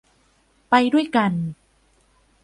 [0.69, 1.33] ไปด้วยกัน